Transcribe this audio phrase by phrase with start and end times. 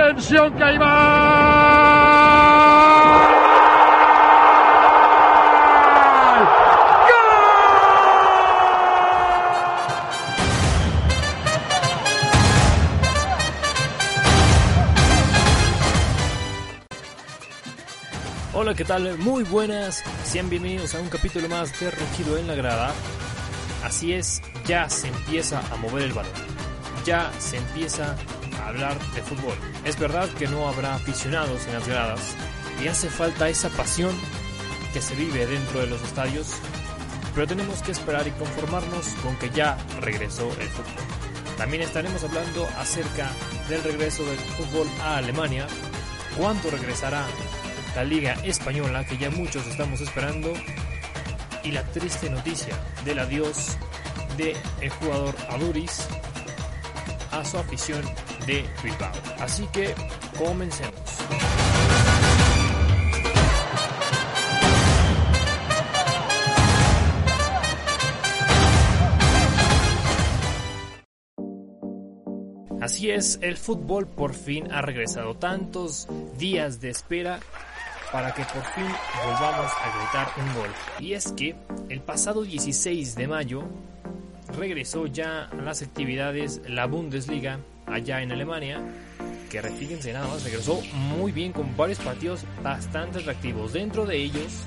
[0.00, 1.60] Atención que ahí va.
[18.54, 19.18] Hola, ¿qué tal?
[19.18, 22.94] Muy buenas, sean bienvenidos a un capítulo más de Rugido en la Grada.
[23.84, 26.32] Así es, ya se empieza a mover el balón,
[27.04, 28.16] ya se empieza
[28.62, 29.69] a hablar de fútbol.
[29.84, 32.20] Es verdad que no habrá aficionados en las gradas.
[32.82, 34.14] Y hace falta esa pasión
[34.92, 36.54] que se vive dentro de los estadios,
[37.34, 41.04] pero tenemos que esperar y conformarnos con que ya regresó el fútbol.
[41.56, 43.30] También estaremos hablando acerca
[43.68, 45.66] del regreso del fútbol a Alemania,
[46.36, 47.24] cuándo regresará
[47.94, 50.52] la Liga Española que ya muchos estamos esperando
[51.62, 53.76] y la triste noticia del adiós
[54.36, 56.06] de el jugador Aduris
[57.32, 58.02] a su afición
[58.46, 59.12] de Bilbao.
[59.38, 59.94] Así que
[60.38, 60.94] comencemos.
[72.80, 75.34] Así es, el fútbol por fin ha regresado.
[75.34, 77.38] Tantos días de espera
[78.10, 78.86] para que por fin
[79.24, 80.70] volvamos a gritar un gol.
[80.98, 81.54] Y es que
[81.88, 83.64] el pasado 16 de mayo
[84.56, 87.60] regresó ya a las actividades la Bundesliga
[87.90, 88.80] allá en Alemania,
[89.50, 93.72] que fíjense nada más, regresó muy bien con varios partidos bastante atractivos.
[93.72, 94.64] Dentro de ellos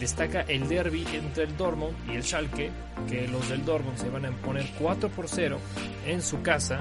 [0.00, 2.70] destaca el derby entre el Dortmund y el Schalke,
[3.08, 5.58] que los del Dortmund se van a imponer 4 por 0
[6.06, 6.80] en su casa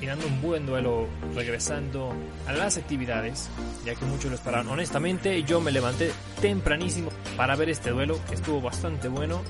[0.00, 2.12] y dando un buen duelo regresando
[2.46, 3.48] a las actividades,
[3.86, 4.68] ya que muchos lo esperaban.
[4.68, 9.42] Honestamente, yo me levanté tempranísimo para ver este duelo, que estuvo bastante bueno.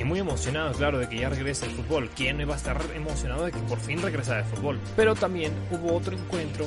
[0.00, 2.08] Y muy emocionado, claro, de que ya regrese el fútbol.
[2.16, 4.80] ¿Quién no iba a estar emocionado de que por fin regresara el fútbol?
[4.96, 6.66] Pero también hubo otro encuentro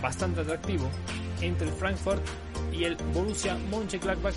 [0.00, 0.88] bastante atractivo
[1.42, 2.22] entre el Frankfurt
[2.72, 4.34] y el Borussia Mönchengladbach,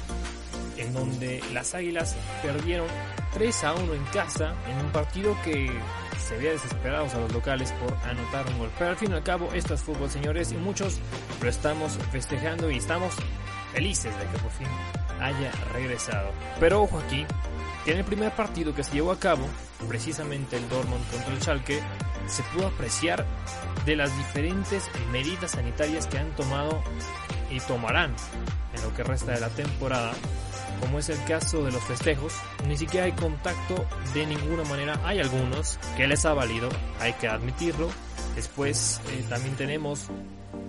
[0.76, 2.88] en donde las Águilas perdieron
[3.36, 5.72] 3 a 1 en casa en un partido que
[6.20, 8.70] se veía desesperados a los locales por anotar un gol.
[8.78, 11.00] Pero al fin y al cabo, esto es fútbol, señores, y muchos
[11.42, 13.14] lo estamos festejando y estamos
[13.72, 14.68] felices de que por fin
[15.22, 16.32] haya regresado.
[16.60, 17.26] Pero ojo aquí,
[17.86, 19.46] que en el primer partido que se llevó a cabo,
[19.88, 21.82] precisamente el Dortmund contra el Schalke,
[22.28, 23.26] se pudo apreciar
[23.86, 26.82] de las diferentes medidas sanitarias que han tomado
[27.50, 28.16] y tomarán
[28.74, 30.14] en lo que resta de la temporada
[30.84, 32.34] como es el caso de los festejos,
[32.68, 35.00] ni siquiera hay contacto de ninguna manera.
[35.06, 36.68] Hay algunos que les ha valido,
[37.00, 37.90] hay que admitirlo.
[38.36, 40.08] Después eh, también tenemos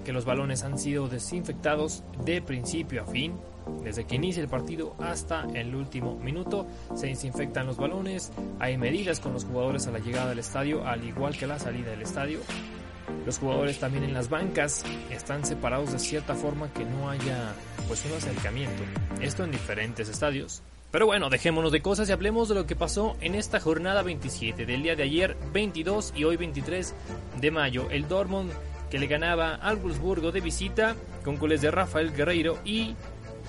[0.05, 3.35] que los balones han sido desinfectados de principio a fin.
[3.83, 8.33] Desde que inicia el partido hasta el último minuto se desinfectan los balones.
[8.59, 11.59] Hay medidas con los jugadores a la llegada del estadio, al igual que a la
[11.59, 12.41] salida del estadio.
[13.27, 17.55] Los jugadores también en las bancas están separados de cierta forma que no haya
[17.89, 18.83] pues un acercamiento.
[19.21, 20.63] Esto en diferentes estadios.
[20.91, 24.65] Pero bueno, dejémonos de cosas y hablemos de lo que pasó en esta jornada 27
[24.65, 26.95] del día de ayer 22 y hoy 23
[27.41, 27.91] de mayo.
[27.91, 28.53] El Dortmund
[28.91, 30.95] que le ganaba al Wolfsburgo de visita
[31.25, 32.95] con goles de Rafael Guerreiro y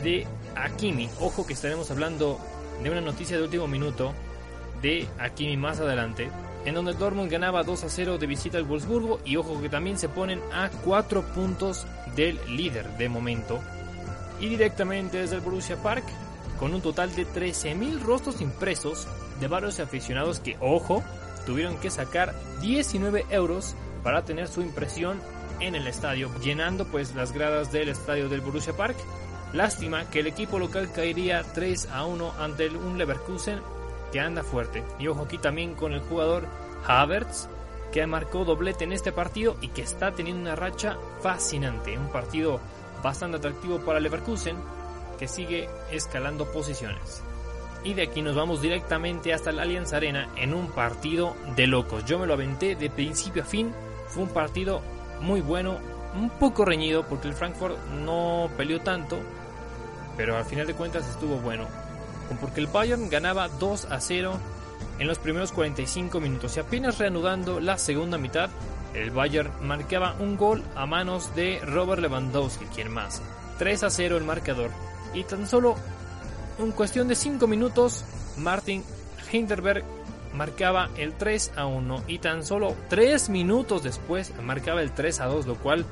[0.04, 1.10] de Akimi.
[1.20, 2.40] Ojo que estaremos hablando
[2.84, 4.14] de una noticia de último minuto
[4.82, 6.30] de Akimi más adelante
[6.66, 9.98] en donde Dortmund ganaba 2 a 0 de visita al Wolfsburgo y ojo que también
[9.98, 11.86] se ponen a 4 puntos
[12.16, 13.62] del líder de momento.
[14.40, 16.04] Y directamente desde el Borussia Park,
[16.60, 19.08] con un total de 13.000 rostros impresos
[19.40, 21.04] de varios aficionados que, ojo,
[21.46, 25.22] tuvieron que sacar 19 euros para tener su impresión
[25.60, 28.98] en el estadio, llenando pues las gradas del estadio del Borussia Park.
[29.56, 33.62] Lástima que el equipo local caería 3 a 1 ante un Leverkusen
[34.12, 34.84] que anda fuerte.
[35.00, 36.46] Y ojo aquí también con el jugador
[36.86, 37.48] Havertz,
[37.94, 41.98] que marcó doblete en este partido y que está teniendo una racha fascinante.
[41.98, 42.60] Un partido
[43.02, 44.58] bastante atractivo para Leverkusen,
[45.18, 47.24] que sigue escalando posiciones.
[47.86, 52.04] Y de aquí nos vamos directamente hasta la Allianz Arena en un partido de locos.
[52.04, 53.72] Yo me lo aventé de principio a fin.
[54.08, 54.82] Fue un partido
[55.22, 55.78] muy bueno,
[56.14, 59.18] un poco reñido porque el Frankfurt no peleó tanto,
[60.18, 61.66] pero al final de cuentas estuvo bueno
[62.40, 64.40] porque el Bayern ganaba 2 a 0
[65.00, 68.50] en los primeros 45 minutos y apenas reanudando la segunda mitad,
[68.94, 73.22] el Bayern marcaba un gol a manos de Robert Lewandowski, quien más.
[73.60, 74.72] 3 a 0 el marcador
[75.14, 75.76] y tan solo
[76.60, 78.04] en cuestión de 5 minutos
[78.38, 78.84] Martin
[79.32, 79.84] Hinterberg
[80.34, 85.26] marcaba el 3 a 1 y tan solo 3 minutos después marcaba el 3 a
[85.28, 85.86] 2, lo cual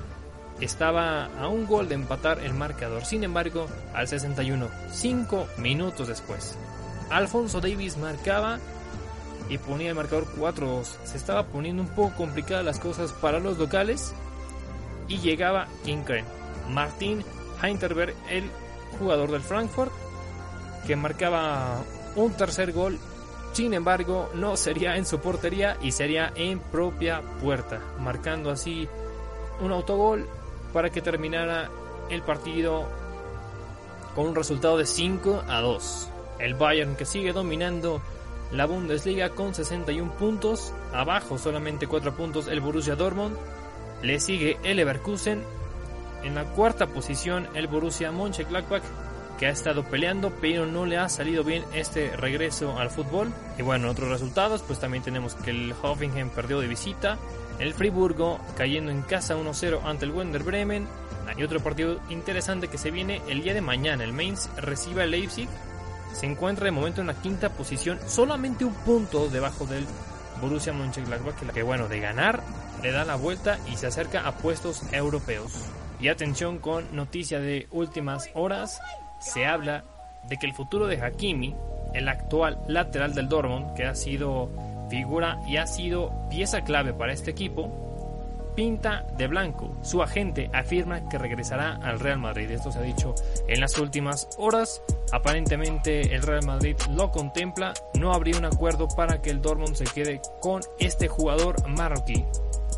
[0.61, 3.05] estaba a un gol de empatar el marcador.
[3.05, 6.57] Sin embargo, al 61, 5 minutos después,
[7.09, 8.59] Alfonso Davis marcaba
[9.49, 10.85] y ponía el marcador 4-2.
[11.03, 14.13] Se estaba poniendo un poco complicadas las cosas para los locales
[15.07, 16.25] y llegaba Inkren.
[16.69, 17.23] Martín
[17.61, 18.49] Heinterberg, el
[18.99, 19.91] jugador del Frankfurt,
[20.87, 21.83] que marcaba
[22.15, 22.99] un tercer gol.
[23.53, 28.87] Sin embargo, no sería en su portería y sería en propia puerta, marcando así
[29.61, 30.27] un autogol
[30.73, 31.69] para que terminara
[32.09, 32.87] el partido
[34.15, 36.09] con un resultado de 5 a 2.
[36.39, 38.01] El Bayern que sigue dominando
[38.51, 43.35] la Bundesliga con 61 puntos, abajo solamente 4 puntos el Borussia Dortmund,
[44.01, 45.43] le sigue el Leverkusen,
[46.23, 48.83] en la cuarta posición el Borussia Mönchengladbach
[49.37, 53.33] que ha estado peleando pero no le ha salido bien este regreso al fútbol.
[53.57, 57.17] Y bueno, otros resultados, pues también tenemos que el Hoffenheim perdió de visita,
[57.59, 60.87] el Friburgo cayendo en casa 1-0 ante el Wender Bremen,
[61.37, 65.11] y otro partido interesante que se viene el día de mañana, el Mainz recibe al
[65.11, 65.47] Leipzig.
[66.13, 69.85] Se encuentra de momento en la quinta posición, solamente un punto debajo del
[70.41, 72.43] Borussia Mönchengladbach, que bueno, de ganar
[72.81, 75.53] le da la vuelta y se acerca a puestos europeos.
[75.99, 78.79] Y atención con noticia de últimas horas,
[79.19, 79.85] se habla
[80.27, 81.55] de que el futuro de Hakimi,
[81.93, 84.49] el actual lateral del Dortmund, que ha sido
[84.93, 87.71] figura y ha sido pieza clave para este equipo,
[88.55, 89.75] pinta de blanco.
[89.81, 92.51] Su agente afirma que regresará al Real Madrid.
[92.51, 93.15] Esto se ha dicho
[93.47, 94.83] en las últimas horas.
[95.11, 97.73] Aparentemente el Real Madrid lo contempla.
[97.95, 102.23] No habría un acuerdo para que el Dortmund se quede con este jugador marroquí.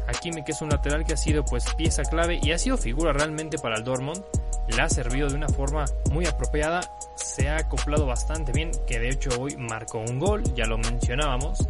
[0.07, 3.11] Hakimi que es un lateral que ha sido pues pieza clave y ha sido figura
[3.11, 4.23] realmente para el Dortmund.
[4.69, 6.79] Le ha servido de una forma muy apropiada.
[7.15, 11.67] Se ha acoplado bastante bien, que de hecho hoy marcó un gol, ya lo mencionábamos.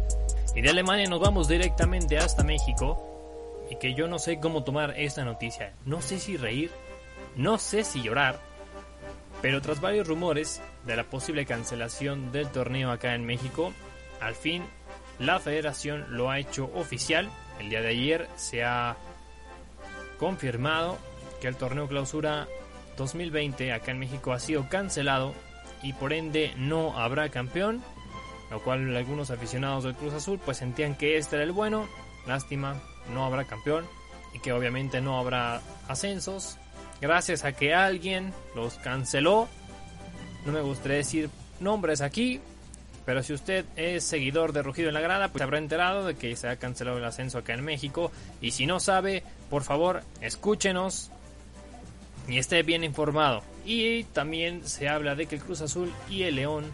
[0.56, 4.94] Y de Alemania nos vamos directamente hasta México y que yo no sé cómo tomar
[4.96, 5.74] esta noticia.
[5.84, 6.70] No sé si reír,
[7.36, 8.40] no sé si llorar,
[9.42, 13.74] pero tras varios rumores de la posible cancelación del torneo acá en México,
[14.18, 14.64] al fin
[15.18, 17.28] la federación lo ha hecho oficial.
[17.60, 18.96] El día de ayer se ha
[20.18, 20.96] confirmado
[21.38, 22.48] que el torneo clausura
[22.96, 25.34] 2020 acá en México ha sido cancelado
[25.82, 27.82] y por ende no habrá campeón,
[28.50, 31.88] lo cual algunos aficionados del Cruz Azul pues sentían que este era el bueno.
[32.26, 32.80] Lástima,
[33.12, 33.84] no habrá campeón
[34.34, 36.58] y que obviamente no habrá ascensos.
[37.00, 39.48] Gracias a que alguien los canceló.
[40.44, 41.28] No me gustaría decir
[41.60, 42.40] nombres aquí,
[43.04, 46.34] pero si usted es seguidor de Rugido en la Grada, pues habrá enterado de que
[46.36, 48.10] se ha cancelado el ascenso acá en México.
[48.40, 51.10] Y si no sabe, por favor, escúchenos
[52.28, 53.42] y esté bien informado.
[53.64, 56.64] Y también se habla de que el Cruz Azul y el León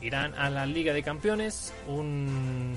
[0.00, 2.76] irán a la Liga de Campeones, un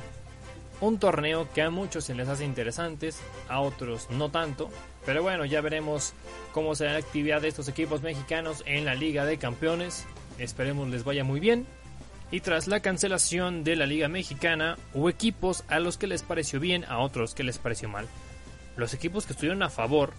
[1.00, 4.69] torneo que a muchos se les hace interesantes, a otros no tanto.
[5.06, 6.13] Pero bueno, ya veremos
[6.53, 10.06] cómo será la actividad de estos equipos mexicanos en la Liga de Campeones.
[10.38, 11.65] Esperemos les vaya muy bien.
[12.31, 16.59] Y tras la cancelación de la Liga Mexicana, hubo equipos a los que les pareció
[16.59, 18.07] bien, a otros que les pareció mal.
[18.77, 20.13] Los equipos que estuvieron a favor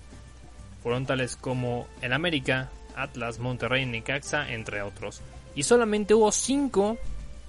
[0.83, 5.23] fueron tales como el América, Atlas, Monterrey, Necaxa, entre otros.
[5.55, 6.99] Y solamente hubo cinco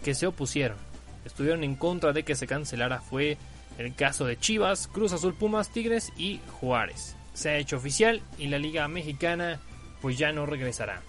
[0.04, 0.78] que se opusieron
[1.26, 3.38] estuvieron en contra de que se cancelara fue
[3.78, 7.16] el caso de Chivas, Cruz Azul Pumas, Tigres y Juárez.
[7.34, 9.60] Se ha hecho oficial y la Liga Mexicana
[10.02, 11.02] pues ya no regresará.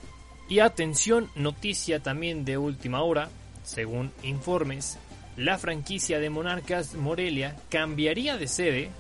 [0.48, 3.28] Y atención, noticia también de última hora,
[3.64, 4.98] según informes,
[5.36, 8.90] la franquicia de Monarcas Morelia cambiaría de sede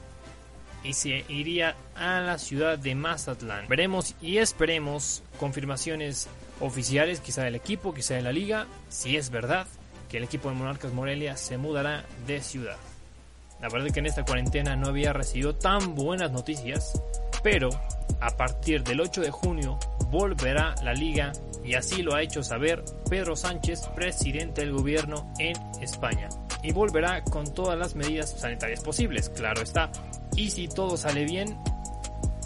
[0.82, 3.68] y se iría a la ciudad de Mazatlán.
[3.68, 6.28] Veremos y esperemos confirmaciones
[6.60, 9.66] oficiales, quizá del equipo, quizá de la liga, si es verdad
[10.08, 12.76] que el equipo de Monarcas Morelia se mudará de ciudad.
[13.60, 17.00] La verdad es que en esta cuarentena no había recibido tan buenas noticias,
[17.42, 17.70] pero
[18.20, 19.78] a partir del 8 de junio
[20.10, 21.32] volverá la liga
[21.64, 26.28] y así lo ha hecho saber Pedro Sánchez, presidente del gobierno en España.
[26.62, 29.90] Y volverá con todas las medidas sanitarias posibles, claro está.
[30.36, 31.58] Y si todo sale bien,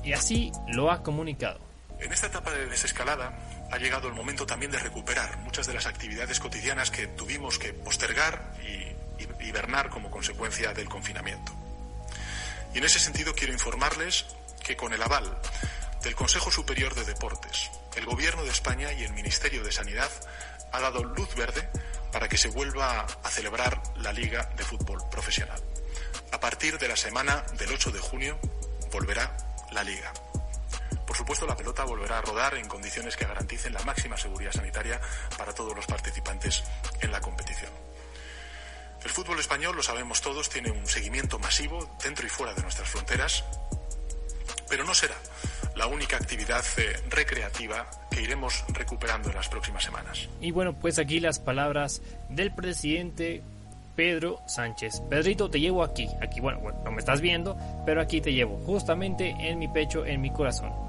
[0.04, 1.58] y así lo ha comunicado.
[2.00, 3.36] En esta etapa de desescalada,
[3.70, 7.72] ha llegado el momento también de recuperar muchas de las actividades cotidianas que tuvimos que
[7.72, 8.96] postergar y,
[9.40, 11.52] hibernar como consecuencia del confinamiento.
[12.74, 14.26] Y en ese sentido quiero informarles
[14.62, 15.38] que con el aval
[16.02, 20.10] del Consejo Superior de Deportes, el Gobierno de España y el Ministerio de Sanidad
[20.72, 21.68] ha dado luz verde
[22.12, 25.60] para que se vuelva a celebrar la Liga de Fútbol Profesional.
[26.32, 28.38] A partir de la semana del 8 de junio
[28.92, 29.36] volverá
[29.72, 30.12] la Liga.
[31.18, 35.00] Supuesto, la pelota volverá a rodar en condiciones que garanticen la máxima seguridad sanitaria
[35.36, 36.62] para todos los participantes
[37.00, 37.72] en la competición.
[39.02, 42.88] El fútbol español, lo sabemos todos, tiene un seguimiento masivo dentro y fuera de nuestras
[42.88, 43.42] fronteras,
[44.68, 45.16] pero no será
[45.74, 50.28] la única actividad eh, recreativa que iremos recuperando en las próximas semanas.
[50.40, 53.42] Y bueno, pues aquí las palabras del presidente
[53.96, 55.00] Pedro Sánchez.
[55.10, 58.60] Pedrito, te llevo aquí, aquí, bueno, bueno, no me estás viendo, pero aquí te llevo,
[58.64, 60.87] justamente en mi pecho, en mi corazón.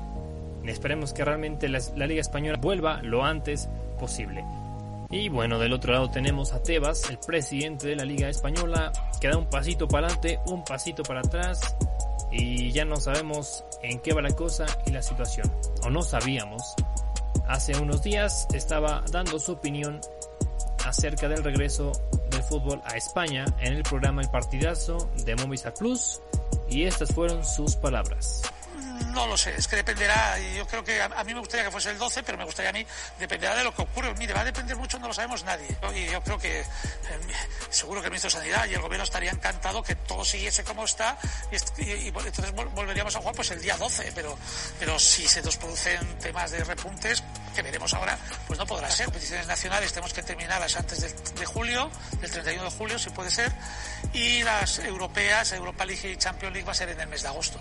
[0.70, 3.68] Esperemos que realmente la, Liga Española vuelva lo antes
[4.00, 4.46] posible.
[5.10, 9.30] Y bueno, del otro lado tenemos a Tebas, el presidente de la Liga Española, que
[9.30, 11.76] da un pasito para adelante, un pasito para atrás,
[12.32, 15.52] y ya no sabemos en qué va la cosa y la situación.
[15.82, 16.76] O no sabíamos.
[17.48, 20.00] Hace unos días estaba dando su opinión
[20.86, 21.92] acerca del regreso
[22.30, 26.22] del fútbol a España en el programa El Partidazo de Movistar Plus
[26.70, 28.44] y estas fueron sus palabras.
[29.08, 31.92] No lo sé, es que dependerá, yo creo que a, mí me gustaría que fuese
[31.92, 32.86] el 12, pero me gustaría a mí,
[33.20, 34.14] dependerá de lo que ocurre.
[34.16, 35.68] Mire, va a depender mucho, no lo sabemos nadie.
[35.96, 36.66] Y yo creo que eh,
[37.70, 40.86] seguro que el ministro de Sanidad y el gobierno estaría encantado que todo siguiese como
[40.86, 41.18] está
[41.52, 44.38] y, entonces volveríamos a jugar pues el día 12, pero,
[44.80, 47.24] pero si se nos producen temas de repuntes,
[47.56, 49.06] que veremos ahora, pues no podrá ser.
[49.06, 51.02] Competiciones nacionales tenemos que terminarlas antes
[51.36, 51.90] de, julio,
[52.22, 53.52] del 31 de julio, si puede ser,
[54.14, 57.28] y las europeas, Europa League y Champions League va a ser en el mes de
[57.28, 57.60] agosto.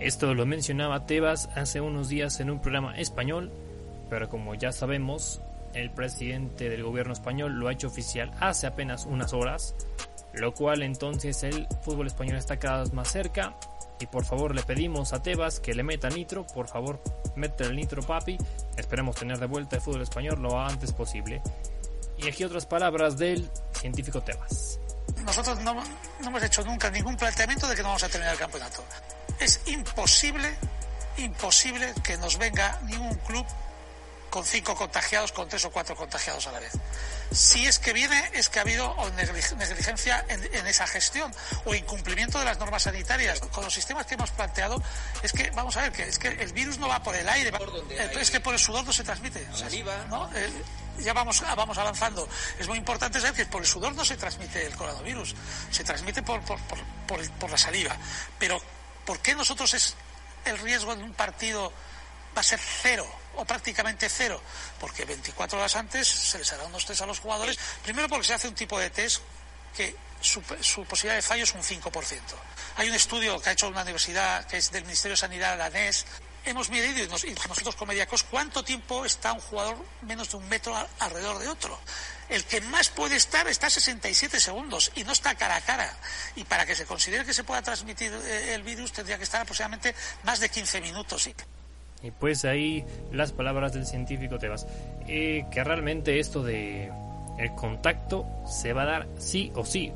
[0.00, 3.52] Esto lo mencionaba Tebas hace unos días en un programa español,
[4.08, 5.42] pero como ya sabemos,
[5.74, 9.74] el presidente del gobierno español lo ha hecho oficial hace apenas unas horas,
[10.32, 13.54] lo cual entonces el fútbol español está cada vez más cerca.
[14.00, 17.02] Y por favor le pedimos a Tebas que le meta nitro, por favor
[17.36, 18.38] mete el nitro papi,
[18.78, 21.42] esperemos tener de vuelta el fútbol español lo antes posible.
[22.16, 24.80] Y aquí otras palabras del científico Tebas.
[25.26, 28.38] Nosotros no, no hemos hecho nunca ningún planteamiento de que no vamos a terminar el
[28.38, 28.82] campeonato
[29.40, 30.56] es imposible,
[31.16, 33.46] imposible que nos venga ningún club
[34.30, 36.72] con cinco contagiados, con tres o cuatro contagiados a la vez.
[37.32, 42.44] Si es que viene, es que ha habido negligencia en, esa gestión o incumplimiento de
[42.44, 43.40] las normas sanitarias.
[43.40, 44.80] Con los sistemas que hemos planteado,
[45.22, 47.52] es que, vamos a ver, que es que el virus no va por el aire,
[48.20, 49.44] es que por el sudor no se transmite.
[49.54, 49.96] Saliva.
[50.08, 50.30] ¿no?
[50.98, 52.28] ya vamos, vamos avanzando.
[52.58, 55.34] Es muy importante saber que por el sudor no se transmite el coronavirus,
[55.70, 56.58] se transmite por, por,
[57.06, 57.96] por, por la saliva.
[58.38, 58.60] Pero
[59.10, 59.96] ¿Por qué nosotros es
[60.44, 61.72] el riesgo de un partido
[62.36, 64.40] va a ser cero o prácticamente cero?
[64.78, 67.58] Porque 24 horas antes se les hará unos test a los jugadores.
[67.82, 69.20] Primero porque se hace un tipo de test
[69.76, 72.20] que su, posibilidad de fallo es un 5%.
[72.76, 76.06] Hay un estudio que ha hecho una universidad que es del Ministerio de Sanidad danés.
[76.44, 80.74] Hemos medido y, nosotros como mediacos cuánto tiempo está un jugador menos de un metro
[80.98, 81.78] alrededor de otro
[82.30, 85.92] el que más puede estar está a 67 segundos y no está cara a cara.
[86.36, 89.42] Y para que se considere que se pueda transmitir eh, el virus tendría que estar
[89.42, 91.28] aproximadamente más de 15 minutos.
[92.02, 94.66] Y pues ahí las palabras del científico Tebas.
[95.06, 96.90] Eh, que realmente esto de
[97.38, 99.92] el contacto se va a dar sí o sí.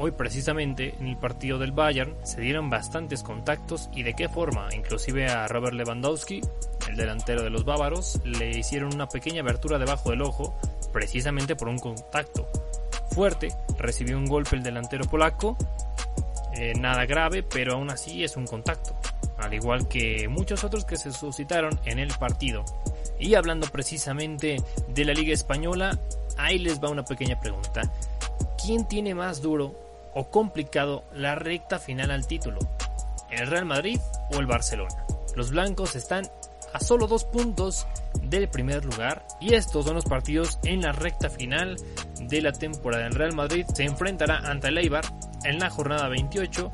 [0.00, 4.68] Hoy precisamente en el partido del Bayern se dieron bastantes contactos y de qué forma.
[4.72, 6.40] Inclusive a Robert Lewandowski,
[6.88, 10.56] el delantero de los bávaros, le hicieron una pequeña abertura debajo del ojo
[10.92, 12.48] precisamente por un contacto
[13.10, 13.48] fuerte.
[13.76, 15.56] Recibió un golpe el delantero polaco,
[16.54, 18.94] eh, nada grave, pero aún así es un contacto,
[19.36, 22.64] al igual que muchos otros que se suscitaron en el partido.
[23.18, 25.98] Y hablando precisamente de la Liga Española,
[26.36, 27.82] ahí les va una pequeña pregunta.
[28.62, 29.87] ¿Quién tiene más duro
[30.18, 32.58] o complicado la recta final al título?
[33.30, 34.00] ¿El Real Madrid
[34.34, 35.06] o el Barcelona?
[35.36, 36.28] Los blancos están
[36.72, 37.86] a solo dos puntos
[38.22, 41.76] del primer lugar y estos son los partidos en la recta final
[42.20, 43.06] de la temporada.
[43.06, 45.04] El Real Madrid se enfrentará ante el Eibar
[45.44, 46.72] en la jornada 28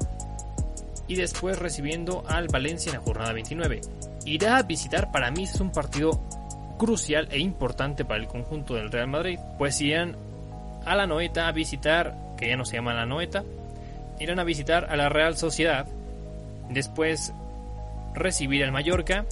[1.06, 3.82] y después recibiendo al Valencia en la jornada 29.
[4.24, 6.22] Irá a visitar, para mí es un partido
[6.78, 10.16] crucial e importante para el conjunto del Real Madrid, pues irán
[10.86, 13.44] a la Noeta a visitar, que ya no se llama la Noeta,
[14.18, 15.86] irán a visitar a la Real Sociedad,
[16.70, 17.32] después
[18.14, 19.26] recibir al Mallorca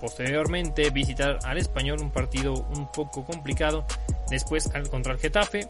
[0.00, 3.86] Posteriormente visitar al español un partido un poco complicado.
[4.30, 5.68] Después contra el Getafe,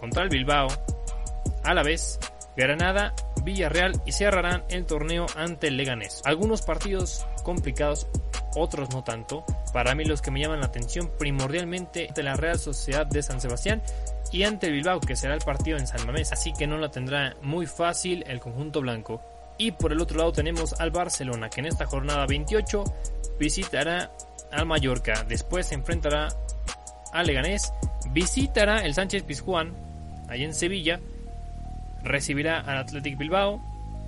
[0.00, 0.68] contra el Bilbao,
[1.62, 2.18] a la vez
[2.56, 6.20] Granada, Villarreal y cerrarán el torneo ante el Leganés.
[6.24, 8.08] Algunos partidos complicados,
[8.56, 9.44] otros no tanto.
[9.72, 13.40] Para mí los que me llaman la atención primordialmente ante la Real Sociedad de San
[13.40, 13.82] Sebastián
[14.32, 16.32] y ante el Bilbao que será el partido en San Mamés.
[16.32, 19.20] Así que no la tendrá muy fácil el conjunto blanco.
[19.58, 22.84] Y por el otro lado tenemos al Barcelona que en esta jornada 28
[23.38, 24.10] visitará
[24.50, 26.28] al Mallorca, después se enfrentará
[27.12, 27.72] al Leganés,
[28.10, 29.74] visitará el Sánchez Pizjuán,
[30.28, 31.00] ahí en Sevilla,
[32.02, 33.60] recibirá al Athletic Bilbao,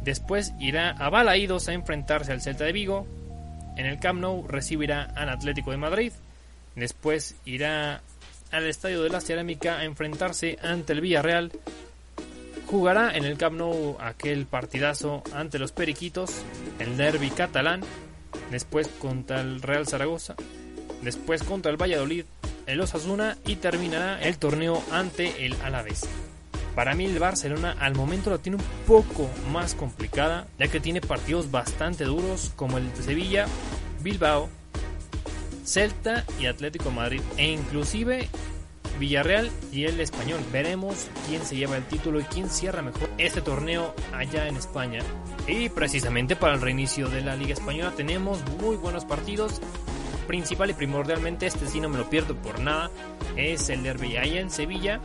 [0.03, 3.07] después irá a Balaídos a enfrentarse al Celta de Vigo,
[3.77, 6.13] en el Camp Nou recibirá al Atlético de Madrid,
[6.77, 8.03] después irá
[8.53, 11.51] al Estadio de la Cerámica a enfrentarse ante el Villarreal,
[12.67, 16.31] jugará en el Camp Nou aquel partidazo ante los Periquitos,
[16.79, 17.81] el derby catalán,
[18.51, 20.37] después contra el Real Zaragoza,
[21.03, 22.25] después contra el Valladolid,
[22.67, 26.09] el Osasuna y terminará el torneo ante el Alavés.
[26.75, 31.03] Para mí el Barcelona al momento lo tiene un poco más complicada, ya que tiene
[31.03, 33.47] partidos bastante duros como el de Sevilla,
[34.03, 34.49] Bilbao,
[35.65, 38.29] Celta y Atlético Madrid e inclusive
[38.99, 40.41] Villarreal y el español.
[40.53, 45.01] Veremos quién se lleva el título y quién cierra mejor este torneo allá en España.
[45.47, 49.61] Y precisamente para el reinicio de la Liga Española tenemos muy buenos partidos.
[50.27, 52.91] Principal y primordialmente, este sí no me lo pierdo por nada,
[53.37, 55.01] es el derby allá en Sevilla.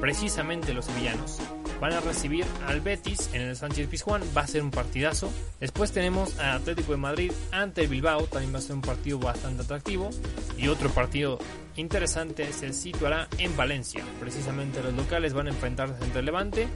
[0.00, 1.40] Precisamente los sevillanos
[1.80, 5.30] van a recibir al Betis en el Sánchez Pizjuán, va a ser un partidazo.
[5.60, 9.62] Después tenemos al Atlético de Madrid ante Bilbao, también va a ser un partido bastante
[9.62, 10.10] atractivo.
[10.56, 11.38] Y otro partido
[11.76, 14.04] interesante se situará en Valencia.
[14.20, 16.68] Precisamente los locales van a enfrentarse entre el Levante,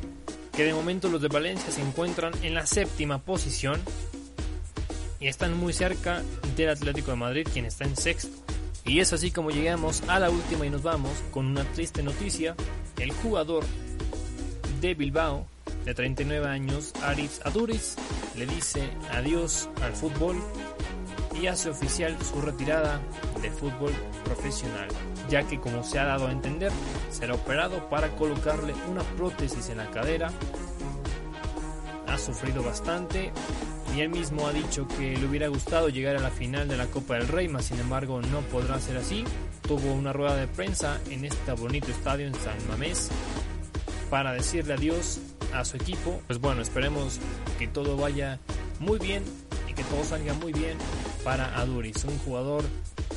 [0.52, 3.80] que de momento los de Valencia se encuentran en la séptima posición
[5.21, 6.23] y están muy cerca
[6.57, 8.37] del Atlético de Madrid, quien está en sexto.
[8.85, 12.57] Y es así como llegamos a la última y nos vamos con una triste noticia.
[12.99, 13.64] El jugador
[14.80, 15.46] de Bilbao,
[15.84, 17.96] de 39 años, Aris Aduriz,
[18.37, 20.37] le dice adiós al fútbol
[21.40, 23.00] y hace oficial su retirada
[23.42, 23.92] de fútbol
[24.25, 24.88] profesional,
[25.28, 26.72] ya que como se ha dado a entender,
[27.10, 30.30] será operado para colocarle una prótesis en la cadera.
[32.06, 33.32] Ha sufrido bastante
[33.94, 36.87] y él mismo ha dicho que le hubiera gustado llegar a la final de la
[36.87, 39.25] Copa del Rey, mas sin embargo no podrá ser así.
[39.62, 43.10] Tuvo una rueda de prensa en este bonito estadio en San Mamés
[44.11, 45.21] para decirle adiós
[45.55, 46.21] a su equipo.
[46.26, 47.19] Pues bueno, esperemos
[47.59, 48.38] que todo vaya
[48.81, 49.23] muy bien
[49.69, 50.76] y que todo salga muy bien
[51.25, 52.64] para Aduris, un jugador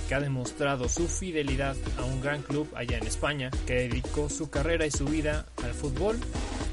[0.08, 4.50] que ha demostrado su fidelidad a un gran club allá en España, que dedicó su
[4.50, 6.20] carrera y su vida al fútbol.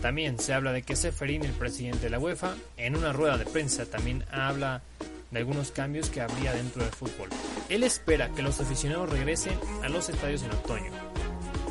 [0.03, 3.47] También se habla de que Seferín, el presidente de la UEFA, en una rueda de
[3.47, 4.83] prensa también habla
[5.31, 7.29] de algunos cambios que habría dentro del fútbol.
[7.69, 10.91] Él espera que los aficionados regresen a los estadios en otoño,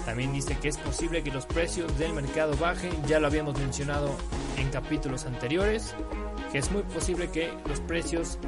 [0.09, 4.09] también dice que es posible que los precios del mercado bajen, ya lo habíamos mencionado
[4.57, 5.93] en capítulos anteriores,
[6.51, 8.39] que es muy posible que los precios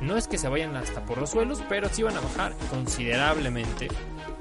[0.00, 3.88] no es que se vayan hasta por los suelos, pero sí van a bajar considerablemente.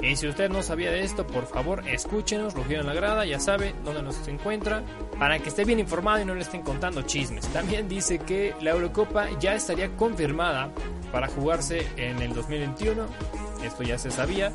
[0.01, 3.41] Y si usted no sabía de esto, por favor escúchenos, lo en la grada, ya
[3.41, 4.81] sabe dónde nos encuentra,
[5.19, 7.45] para que esté bien informado y no le estén contando chismes.
[7.49, 10.71] También dice que la Eurocopa ya estaría confirmada
[11.11, 13.05] para jugarse en el 2021,
[13.65, 14.53] esto ya se sabía,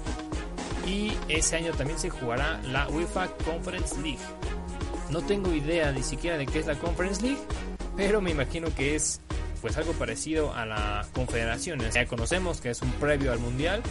[0.86, 4.18] y ese año también se jugará la UEFA Conference League.
[5.10, 7.40] No tengo idea ni siquiera de qué es la Conference League,
[7.96, 9.20] pero me imagino que es
[9.60, 11.80] pues algo parecido a la Confederación.
[11.90, 13.82] Ya conocemos que es un previo al Mundial.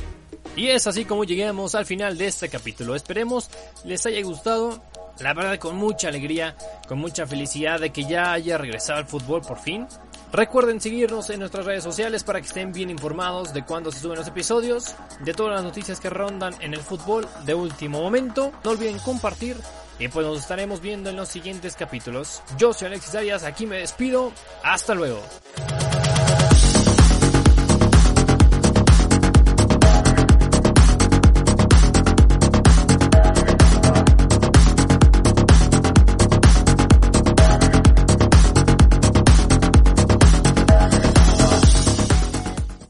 [0.55, 2.95] Y es así como llegamos al final de este capítulo.
[2.95, 3.49] Esperemos
[3.83, 4.83] les haya gustado.
[5.19, 6.55] La verdad con mucha alegría,
[6.87, 9.87] con mucha felicidad de que ya haya regresado al fútbol por fin.
[10.33, 14.17] Recuerden seguirnos en nuestras redes sociales para que estén bien informados de cuándo se suben
[14.17, 18.51] los episodios, de todas las noticias que rondan en el fútbol de último momento.
[18.63, 19.55] No olviden compartir
[19.99, 22.41] y pues nos estaremos viendo en los siguientes capítulos.
[22.57, 24.31] Yo soy Alexis Arias, aquí me despido.
[24.63, 25.21] Hasta luego.